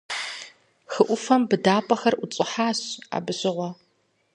[0.91, 2.79] Хы Ӏуфэм быдапӀэхэр ӀутщӀыхьащ
[3.15, 3.69] абы щыгъуэ.